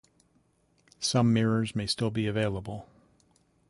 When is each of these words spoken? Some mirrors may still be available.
Some 0.99 1.31
mirrors 1.31 1.75
may 1.75 1.85
still 1.85 2.09
be 2.09 2.25
available. 2.25 2.87